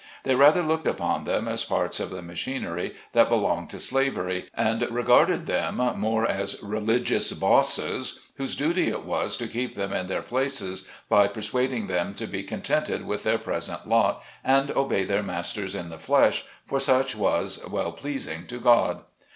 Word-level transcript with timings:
They 0.23 0.33
rather 0.33 0.63
looked 0.63 0.87
upon 0.87 1.25
them 1.25 1.47
as 1.47 1.63
parts 1.63 1.99
of 1.99 2.09
the 2.09 2.23
machinery 2.23 2.95
that 3.13 3.29
belonged 3.29 3.69
to 3.69 3.77
slavery, 3.77 4.49
and 4.55 4.81
regarded 4.89 5.45
them 5.45 5.75
more 5.99 6.25
as 6.25 6.57
religious 6.63 7.31
bosses, 7.33 8.27
whose 8.33 8.55
duty 8.55 8.87
it 8.87 9.05
was 9.05 9.37
to 9.37 9.47
keep 9.47 9.75
them 9.75 9.93
in 9.93 10.07
their 10.07 10.23
places 10.23 10.87
by 11.07 11.27
persuading 11.27 11.85
them 11.85 12.15
to 12.15 12.25
be 12.25 12.41
contented 12.41 13.05
with 13.05 13.21
their 13.21 13.37
present 13.37 13.87
lot 13.87 14.23
and 14.43 14.71
obey 14.71 15.03
their 15.03 15.21
masters 15.21 15.75
in 15.75 15.89
the 15.89 15.99
flesh, 15.99 16.45
for 16.65 16.79
such 16.79 17.15
was 17.15 17.63
well 17.69 17.91
pleasing 17.91 18.47
to 18.47 18.59
God. 18.59 19.03